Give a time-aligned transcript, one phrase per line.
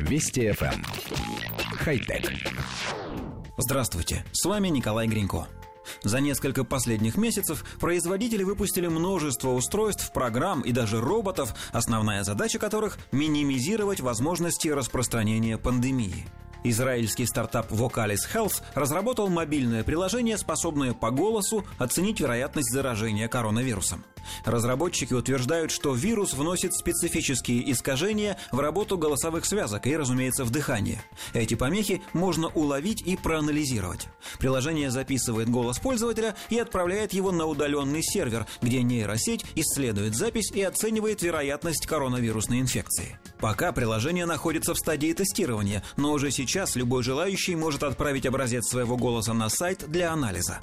[0.00, 0.74] Вести FM.
[0.74, 0.84] Эм.
[1.78, 2.32] Хай-тек.
[3.58, 5.48] Здравствуйте, с вами Николай Гринько.
[6.02, 12.98] За несколько последних месяцев производители выпустили множество устройств, программ и даже роботов, основная задача которых–
[13.12, 16.26] минимизировать возможности распространения пандемии–
[16.64, 24.04] Израильский стартап Vocalis Health разработал мобильное приложение, способное по голосу оценить вероятность заражения коронавирусом.
[24.44, 31.02] Разработчики утверждают, что вирус вносит специфические искажения в работу голосовых связок и, разумеется, в дыхание.
[31.32, 34.08] Эти помехи можно уловить и проанализировать.
[34.38, 40.62] Приложение записывает голос пользователя и отправляет его на удаленный сервер, где нейросеть исследует запись и
[40.62, 43.18] оценивает вероятность коронавирусной инфекции.
[43.40, 48.96] Пока приложение находится в стадии тестирования, но уже сейчас любой желающий может отправить образец своего
[48.96, 50.60] голоса на сайт для анализа.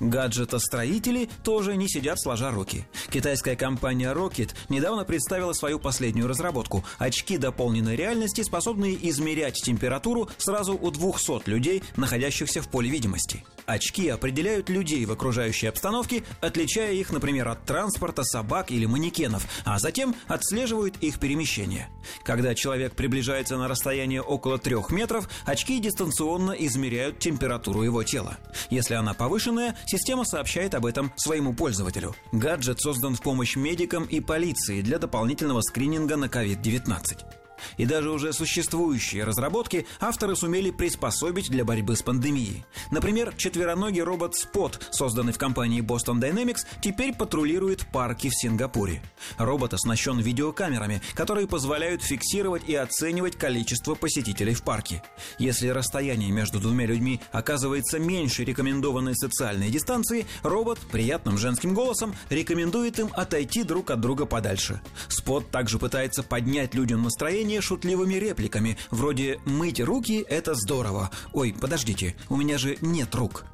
[0.00, 2.86] Гаджетостроители тоже не сидят сложа руки.
[3.16, 10.74] Китайская компания Rocket недавно представила свою последнюю разработку– очки дополненной реальности, способные измерять температуру сразу
[10.76, 13.42] у 200 людей, находящихся в поле видимости.
[13.64, 19.78] Очки определяют людей в окружающей обстановке, отличая их, например, от транспорта, собак или манекенов, а
[19.78, 21.88] затем отслеживают их перемещение.
[22.22, 28.36] Когда человек приближается на расстояние около трех метров, очки дистанционно измеряют температуру его тела.
[28.70, 32.14] Если она повышенная, система сообщает об этом своему пользователю.
[32.30, 37.45] Гаджет создан в помощь медикам и полиции для дополнительного скрининга на COVID-19
[37.76, 42.64] и даже уже существующие разработки авторы сумели приспособить для борьбы с пандемией.
[42.90, 49.02] Например, четвероногий робот Spot, созданный в компании Boston Dynamics, теперь патрулирует парки в Сингапуре.
[49.38, 55.02] Робот оснащен видеокамерами, которые позволяют фиксировать и оценивать количество посетителей в парке.
[55.38, 62.98] Если расстояние между двумя людьми оказывается меньше рекомендованной социальной дистанции, робот приятным женским голосом рекомендует
[62.98, 64.80] им отойти друг от друга подальше.
[65.08, 72.16] Спот также пытается поднять людям настроение шутливыми репликами, вроде «мыть руки– это здорово», «Ой, подождите,
[72.28, 73.44] у меня же нет рук».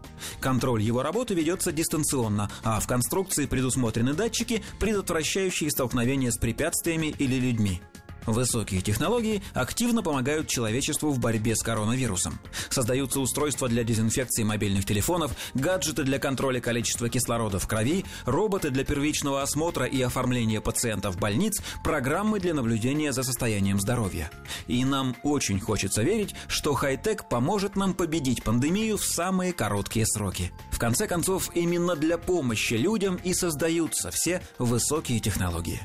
[0.40, 7.36] Контроль его работы ведется дистанционно, а в конструкции предусмотрены датчики, предотвращающие столкновение с препятствиями или
[7.36, 7.80] людьми.
[8.26, 12.38] Высокие технологии активно помогают человечеству в борьбе с коронавирусом.
[12.70, 18.84] Создаются устройства для дезинфекции мобильных телефонов, гаджеты для контроля количества кислорода в крови, роботы для
[18.84, 24.30] первичного осмотра и оформления пациентов больниц, программы для наблюдения за состоянием здоровья.
[24.66, 30.52] И нам очень хочется верить, что хай-тек поможет нам победить пандемию в самые короткие сроки.
[30.70, 35.80] В конце концов, именно для помощи людям и создаются все высокие технологии.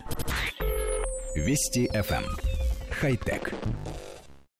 [1.36, 2.24] Вести FM.
[2.24, 2.38] Эм.
[2.90, 3.54] Хай-тек.